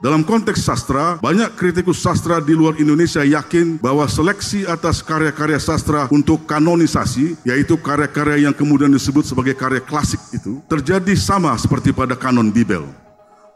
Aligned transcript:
Dalam 0.00 0.24
konteks 0.24 0.64
sastra, 0.64 1.20
banyak 1.20 1.60
kritikus 1.60 2.00
sastra 2.00 2.40
di 2.40 2.56
luar 2.56 2.72
Indonesia 2.80 3.20
yakin 3.20 3.76
bahwa 3.84 4.08
seleksi 4.08 4.64
atas 4.64 5.04
karya-karya 5.04 5.60
sastra 5.60 6.08
untuk 6.08 6.48
kanonisasi, 6.48 7.36
yaitu 7.44 7.76
karya-karya 7.76 8.48
yang 8.48 8.56
kemudian 8.56 8.88
disebut 8.88 9.28
sebagai 9.28 9.52
karya 9.52 9.84
klasik 9.84 10.16
itu, 10.32 10.64
terjadi 10.72 11.12
sama 11.20 11.52
seperti 11.60 11.92
pada 11.92 12.16
kanon 12.16 12.48
Bibel. 12.48 12.88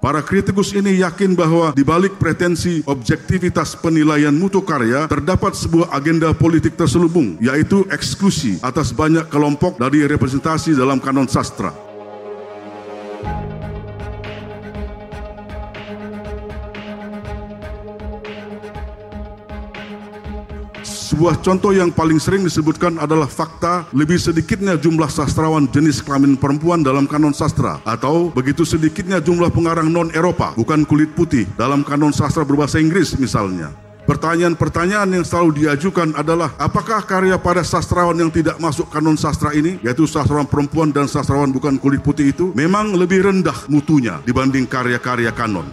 Para 0.04 0.20
kritikus 0.20 0.77
ini 0.77 1.00
yakin 1.00 1.32
bahwa 1.32 1.72
di 1.72 1.80
balik 1.80 2.20
pretensi 2.20 2.84
objektivitas 2.84 3.72
penilaian 3.80 4.36
mutu 4.36 4.61
karya 4.61 5.08
terdapat 5.08 5.56
sebuah 5.56 5.96
agenda 5.96 6.29
politik 6.36 6.76
terselubung, 6.76 7.40
yaitu 7.40 7.88
eksklusi 7.88 8.61
atas 8.61 8.92
banyak 8.92 9.32
kelompok 9.32 9.80
dari 9.80 10.04
representasi 10.04 10.77
dalam 10.77 11.01
kanon 11.01 11.24
sastra. 11.24 11.84
Sebuah 21.14 21.46
contoh 21.46 21.70
yang 21.70 21.95
paling 21.95 22.18
sering 22.18 22.42
disebutkan 22.42 22.98
adalah 22.98 23.30
fakta 23.30 23.86
lebih 23.95 24.18
sedikitnya 24.18 24.74
jumlah 24.74 25.06
sastrawan 25.06 25.70
jenis 25.70 26.02
kelamin 26.02 26.34
perempuan 26.34 26.82
dalam 26.82 27.06
kanon 27.06 27.30
sastra 27.30 27.78
atau 27.86 28.34
begitu 28.34 28.66
sedikitnya 28.66 29.22
jumlah 29.22 29.46
pengarang 29.55 29.86
non-Eropa 29.95 30.58
bukan 30.58 30.82
kulit 30.82 31.14
putih 31.14 31.46
dalam 31.55 31.86
kanon 31.86 32.10
sastra 32.10 32.42
berbahasa 32.42 32.82
Inggris 32.82 33.14
misalnya. 33.14 33.70
Pertanyaan-pertanyaan 34.10 35.14
yang 35.14 35.22
selalu 35.22 35.62
diajukan 35.62 36.19
adalah 36.19 36.50
apakah 36.58 37.06
karya 37.06 37.38
para 37.38 37.62
sastrawan 37.62 38.19
yang 38.19 38.34
tidak 38.34 38.58
masuk 38.58 38.91
kanon 38.91 39.14
sastra 39.14 39.55
ini, 39.55 39.78
yaitu 39.86 40.10
sastrawan 40.10 40.50
perempuan 40.50 40.91
dan 40.91 41.06
sastrawan 41.06 41.55
bukan 41.55 41.78
kulit 41.78 42.02
putih 42.02 42.34
itu, 42.34 42.50
memang 42.58 42.91
lebih 42.91 43.22
rendah 43.22 43.70
mutunya 43.70 44.19
dibanding 44.27 44.67
karya-karya 44.67 45.30
kanon. 45.30 45.70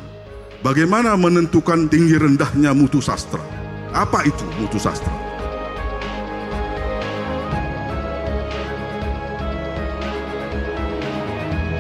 Bagaimana 0.62 1.18
menentukan 1.18 1.90
tinggi 1.90 2.22
rendahnya 2.22 2.78
mutu 2.78 3.02
sastra? 3.02 3.42
Apa 3.90 4.22
itu 4.22 4.46
mutu 4.62 4.78
sastra? 4.78 5.31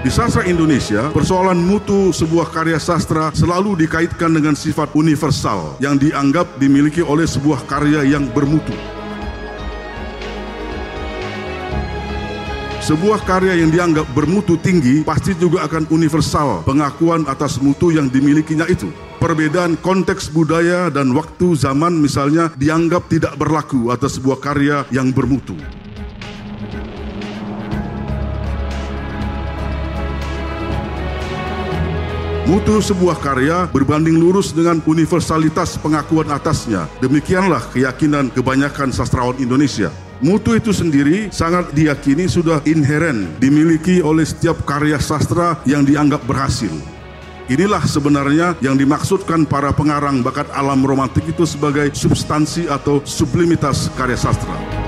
Di 0.02 0.09
sastra 0.09 0.41
Indonesia, 0.49 1.13
persoalan 1.13 1.61
mutu 1.61 2.09
sebuah 2.09 2.49
karya 2.49 2.81
sastra 2.81 3.30
selalu 3.38 3.85
dikaitkan 3.85 4.33
dengan 4.33 4.58
sifat 4.58 4.97
universal 4.97 5.77
yang 5.77 5.93
dianggap 5.93 6.58
dimiliki 6.58 7.05
oleh 7.05 7.30
sebuah 7.30 7.69
karya 7.69 8.02
yang 8.09 8.25
bermutu. 8.33 8.73
Sebuah 12.81 13.21
karya 13.30 13.61
yang 13.61 13.69
dianggap 13.69 14.09
bermutu 14.17 14.58
tinggi 14.58 15.05
pasti 15.05 15.38
juga 15.38 15.69
akan 15.69 15.85
universal 15.93 16.65
pengakuan 16.65 17.30
atas 17.30 17.61
mutu 17.61 17.93
yang 17.93 18.09
dimilikinya 18.09 18.65
itu. 18.73 18.89
Perbedaan 19.21 19.77
konteks 19.86 20.33
budaya 20.33 20.89
dan 20.89 21.13
waktu 21.13 21.53
zaman 21.53 21.93
misalnya 22.02 22.49
dianggap 22.58 23.05
tidak 23.05 23.38
berlaku 23.38 23.93
atas 23.93 24.17
sebuah 24.17 24.41
karya 24.41 24.81
yang 24.89 25.13
bermutu. 25.13 25.53
Mutu 32.50 32.81
sebuah 32.81 33.22
karya 33.22 33.70
berbanding 33.70 34.17
lurus 34.17 34.50
dengan 34.50 34.81
universalitas 34.89 35.78
pengakuan 35.78 36.25
atasnya. 36.34 36.89
Demikianlah 36.98 37.61
keyakinan 37.70 38.33
kebanyakan 38.33 38.89
sastrawan 38.89 39.38
Indonesia. 39.38 39.94
Mutu 40.25 40.58
itu 40.58 40.73
sendiri 40.73 41.30
sangat 41.30 41.70
diyakini 41.70 42.25
sudah 42.25 42.58
inheren 42.66 43.30
dimiliki 43.38 44.02
oleh 44.02 44.25
setiap 44.25 44.58
karya 44.66 44.98
sastra 44.98 45.61
yang 45.70 45.86
dianggap 45.86 46.25
berhasil. 46.25 46.73
Inilah 47.45 47.86
sebenarnya 47.86 48.58
yang 48.58 48.73
dimaksudkan 48.73 49.45
para 49.45 49.70
pengarang 49.70 50.26
bakat 50.26 50.49
alam 50.58 50.82
romantik 50.82 51.26
itu 51.30 51.45
sebagai 51.45 51.94
substansi 51.94 52.65
atau 52.65 53.05
sublimitas 53.05 53.94
karya 53.94 54.17
sastra. 54.17 54.80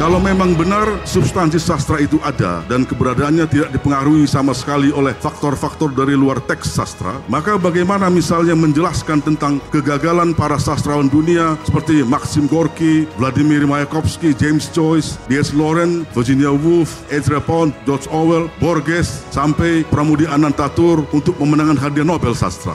Kalau 0.00 0.16
memang 0.16 0.56
benar 0.56 0.88
substansi 1.04 1.60
sastra 1.60 2.00
itu 2.00 2.16
ada 2.24 2.64
dan 2.72 2.88
keberadaannya 2.88 3.44
tidak 3.52 3.68
dipengaruhi 3.68 4.24
sama 4.24 4.56
sekali 4.56 4.88
oleh 4.88 5.12
faktor-faktor 5.12 5.92
dari 5.92 6.16
luar 6.16 6.40
teks 6.40 6.72
sastra, 6.72 7.20
maka 7.28 7.60
bagaimana 7.60 8.08
misalnya 8.08 8.56
menjelaskan 8.56 9.20
tentang 9.20 9.60
kegagalan 9.68 10.32
para 10.32 10.56
sastrawan 10.56 11.04
dunia 11.12 11.52
seperti 11.68 12.00
Maxim 12.00 12.48
Gorky, 12.48 13.04
Vladimir 13.20 13.68
Mayakovsky, 13.68 14.32
James 14.32 14.72
Joyce, 14.72 15.20
D.S. 15.28 15.52
Lawrence, 15.52 16.08
Virginia 16.16 16.48
Woolf, 16.48 17.04
Ezra 17.12 17.36
Pound, 17.36 17.76
George 17.84 18.08
Orwell, 18.08 18.48
Borges, 18.56 19.28
sampai 19.28 19.84
Pramudi 19.84 20.24
Anantatur 20.24 21.04
untuk 21.12 21.36
memenangkan 21.36 21.76
hadiah 21.76 22.08
Nobel 22.08 22.32
sastra. 22.32 22.72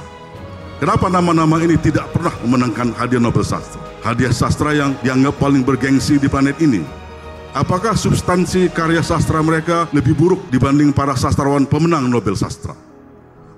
Kenapa 0.78 1.10
nama-nama 1.10 1.58
ini 1.58 1.74
tidak 1.82 2.06
pernah 2.14 2.38
memenangkan 2.46 2.94
hadiah 2.94 3.18
Nobel 3.18 3.42
sastra? 3.42 3.82
Hadiah 4.06 4.30
sastra 4.30 4.78
yang 4.78 4.94
dianggap 5.02 5.42
paling 5.42 5.66
bergengsi 5.66 6.22
di 6.22 6.30
planet 6.30 6.62
ini. 6.62 7.05
Apakah 7.56 7.96
substansi 7.96 8.68
karya 8.68 9.00
sastra 9.00 9.40
mereka 9.40 9.88
lebih 9.96 10.12
buruk 10.12 10.44
dibanding 10.52 10.92
para 10.92 11.16
sastrawan 11.16 11.64
pemenang 11.64 12.12
Nobel 12.12 12.36
Sastra? 12.36 12.76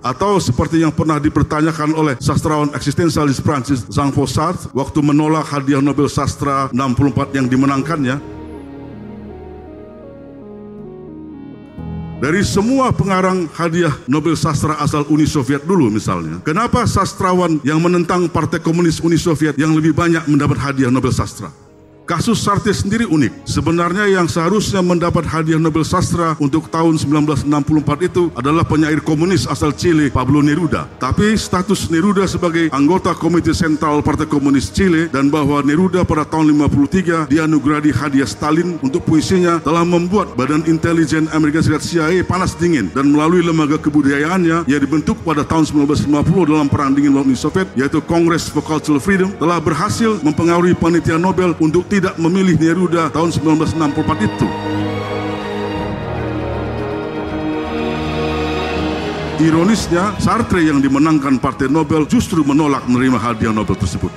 Atau 0.06 0.38
seperti 0.38 0.86
yang 0.86 0.94
pernah 0.94 1.18
dipertanyakan 1.18 1.98
oleh 1.98 2.14
sastrawan 2.22 2.70
eksistensialis 2.78 3.42
Prancis 3.42 3.90
Jean-Paul 3.90 4.30
Sartre 4.30 4.70
waktu 4.78 5.02
menolak 5.02 5.50
hadiah 5.50 5.82
Nobel 5.82 6.06
Sastra 6.14 6.70
64 6.70 7.42
yang 7.42 7.50
dimenangkannya, 7.50 8.38
Dari 12.18 12.42
semua 12.42 12.90
pengarang 12.90 13.46
hadiah 13.54 13.94
Nobel 14.10 14.34
Sastra 14.34 14.74
asal 14.82 15.06
Uni 15.10 15.30
Soviet 15.30 15.66
dulu 15.70 15.94
misalnya, 15.94 16.42
kenapa 16.42 16.86
sastrawan 16.90 17.62
yang 17.62 17.78
menentang 17.78 18.26
Partai 18.26 18.58
Komunis 18.58 18.98
Uni 19.06 19.22
Soviet 19.22 19.54
yang 19.54 19.78
lebih 19.78 19.94
banyak 19.94 20.26
mendapat 20.26 20.58
hadiah 20.58 20.90
Nobel 20.90 21.14
Sastra? 21.14 21.67
Kasus 22.08 22.40
Sartre 22.40 22.72
sendiri 22.72 23.04
unik. 23.04 23.44
Sebenarnya 23.44 24.08
yang 24.08 24.32
seharusnya 24.32 24.80
mendapat 24.80 25.28
hadiah 25.28 25.60
Nobel 25.60 25.84
Sastra 25.84 26.40
untuk 26.40 26.72
tahun 26.72 26.96
1964 26.96 28.08
itu 28.08 28.32
adalah 28.32 28.64
penyair 28.64 29.04
komunis 29.04 29.44
asal 29.44 29.76
Chile, 29.76 30.08
Pablo 30.08 30.40
Neruda. 30.40 30.88
Tapi 31.04 31.36
status 31.36 31.92
Neruda 31.92 32.24
sebagai 32.24 32.72
anggota 32.72 33.12
Komite 33.12 33.52
Sentral 33.52 34.00
Partai 34.00 34.24
Komunis 34.24 34.72
Chile 34.72 35.12
dan 35.12 35.28
bahwa 35.28 35.60
Neruda 35.60 36.08
pada 36.08 36.24
tahun 36.24 36.56
53 36.56 37.28
dianugerahi 37.28 37.92
hadiah 37.92 38.24
Stalin 38.24 38.80
untuk 38.80 39.04
puisinya 39.04 39.60
telah 39.60 39.84
membuat 39.84 40.32
Badan 40.40 40.64
Intelijen 40.64 41.28
Amerika 41.36 41.60
Serikat 41.60 41.84
CIA 41.84 42.24
panas 42.24 42.56
dingin 42.56 42.88
dan 42.96 43.12
melalui 43.12 43.44
lembaga 43.44 43.76
kebudayaannya 43.76 44.64
yang 44.64 44.80
dibentuk 44.80 45.20
pada 45.28 45.44
tahun 45.44 45.68
1950 45.92 46.08
dalam 46.56 46.72
perang 46.72 46.96
dingin 46.96 47.20
Uni 47.20 47.36
Soviet 47.36 47.68
yaitu 47.76 48.00
Congress 48.00 48.48
for 48.48 48.64
Cultural 48.64 49.04
Freedom 49.04 49.28
telah 49.36 49.60
berhasil 49.60 50.24
mempengaruhi 50.24 50.72
panitia 50.72 51.20
Nobel 51.20 51.52
untuk 51.60 51.84
tidak 51.98 52.14
memilih 52.22 52.54
Neruda 52.62 53.10
tahun 53.10 53.34
1964 53.34 54.30
itu. 54.30 54.48
Ironisnya, 59.38 60.18
Sartre 60.18 60.66
yang 60.66 60.82
dimenangkan 60.82 61.42
Partai 61.42 61.70
Nobel 61.70 62.10
justru 62.10 62.42
menolak 62.42 62.86
menerima 62.90 63.18
hadiah 63.18 63.54
Nobel 63.54 63.78
tersebut. 63.78 64.10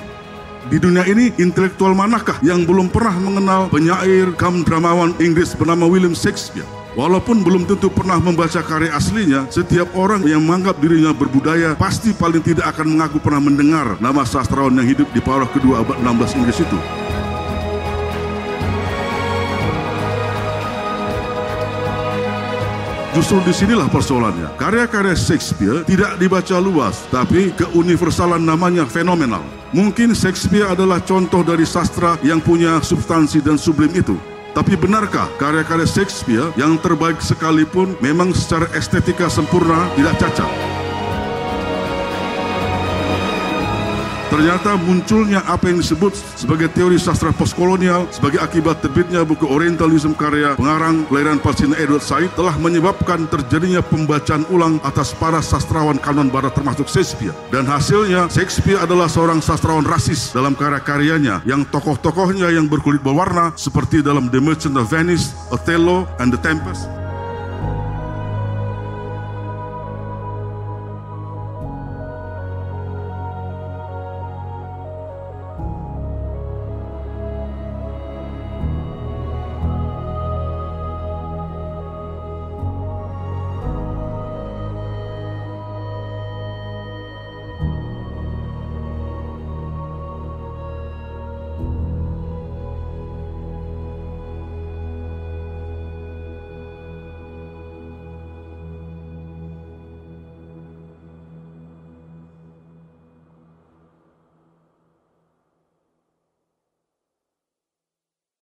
Di 0.69 0.77
dunia 0.77 1.05
ini, 1.09 1.33
intelektual 1.41 1.97
manakah 1.97 2.37
yang 2.45 2.69
belum 2.69 2.93
pernah 2.93 3.17
mengenal 3.17 3.73
penyair 3.73 4.33
kam 4.37 4.65
dramawan 4.65 5.17
Inggris 5.21 5.57
bernama 5.57 5.89
William 5.89 6.17
Shakespeare? 6.17 6.69
Walaupun 6.97 7.41
belum 7.47 7.71
tentu 7.71 7.87
pernah 7.93 8.19
membaca 8.19 8.61
karya 8.65 8.91
aslinya, 8.93 9.47
setiap 9.49 9.93
orang 9.95 10.27
yang 10.27 10.43
menganggap 10.43 10.81
dirinya 10.83 11.15
berbudaya 11.15 11.79
pasti 11.79 12.11
paling 12.11 12.43
tidak 12.43 12.67
akan 12.77 12.99
mengaku 12.99 13.23
pernah 13.23 13.45
mendengar 13.45 13.95
nama 14.03 14.27
sastrawan 14.27 14.75
yang 14.75 14.89
hidup 14.89 15.09
di 15.15 15.23
paruh 15.23 15.47
kedua 15.53 15.87
abad 15.87 16.03
16 16.03 16.39
Inggris 16.43 16.59
itu. 16.67 17.10
Justru 23.11 23.43
di 23.43 23.51
sinilah 23.51 23.91
persoalannya. 23.91 24.55
Karya-karya 24.55 25.19
Shakespeare 25.19 25.83
tidak 25.83 26.15
dibaca 26.23 26.63
luas, 26.63 27.11
tapi 27.11 27.51
keuniversalan 27.59 28.39
namanya 28.39 28.87
fenomenal. 28.87 29.43
Mungkin 29.75 30.15
Shakespeare 30.15 30.71
adalah 30.71 31.03
contoh 31.03 31.43
dari 31.43 31.67
sastra 31.67 32.15
yang 32.23 32.39
punya 32.39 32.79
substansi 32.79 33.43
dan 33.43 33.59
sublim 33.59 33.91
itu. 33.99 34.15
Tapi 34.55 34.79
benarkah 34.79 35.27
karya-karya 35.43 35.91
Shakespeare 35.91 36.55
yang 36.55 36.79
terbaik 36.79 37.19
sekalipun 37.19 37.99
memang 37.99 38.31
secara 38.31 38.71
estetika 38.79 39.27
sempurna 39.27 39.91
tidak 39.99 40.15
cacat? 40.23 40.80
Ternyata 44.41 44.73
munculnya 44.81 45.45
apa 45.45 45.69
yang 45.69 45.85
disebut 45.85 46.17
sebagai 46.17 46.73
teori 46.73 46.97
sastra 46.97 47.29
postkolonial 47.29 48.09
sebagai 48.09 48.41
akibat 48.41 48.81
terbitnya 48.81 49.21
buku 49.21 49.45
Orientalism 49.45 50.17
karya 50.17 50.57
pengarang 50.57 51.05
kelahiran 51.13 51.37
Palestina 51.45 51.77
Edward 51.77 52.01
Said 52.01 52.33
telah 52.33 52.57
menyebabkan 52.57 53.29
terjadinya 53.29 53.85
pembacaan 53.85 54.49
ulang 54.49 54.81
atas 54.81 55.13
para 55.13 55.45
sastrawan 55.45 56.01
kanon 56.01 56.33
barat 56.33 56.57
termasuk 56.57 56.89
Shakespeare. 56.89 57.37
Dan 57.53 57.69
hasilnya 57.69 58.33
Shakespeare 58.33 58.81
adalah 58.81 59.13
seorang 59.13 59.45
sastrawan 59.45 59.85
rasis 59.85 60.33
dalam 60.33 60.57
karya-karyanya 60.57 61.45
yang 61.45 61.69
tokoh-tokohnya 61.69 62.49
yang 62.49 62.65
berkulit 62.65 63.05
berwarna 63.05 63.53
seperti 63.61 64.01
dalam 64.01 64.33
The 64.33 64.41
Merchant 64.41 64.81
of 64.81 64.89
Venice, 64.89 65.37
Othello, 65.53 66.09
and 66.17 66.33
The 66.33 66.41
Tempest 66.41 67.00